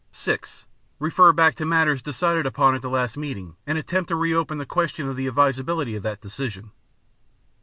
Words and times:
(6) 0.09 0.65
Refer 0.97 1.31
back 1.33 1.53
to 1.53 1.63
matters 1.63 2.01
decided 2.01 2.47
upon 2.47 2.73
at 2.73 2.81
the 2.81 2.89
last 2.89 3.17
meeting 3.17 3.55
and 3.67 3.77
attempt 3.77 4.07
to 4.07 4.15
re 4.15 4.33
open 4.33 4.57
the 4.57 4.65
question 4.65 5.07
of 5.07 5.15
the 5.15 5.27
advisability 5.27 5.93
of 5.95 6.01
that 6.01 6.21
decision. 6.21 6.71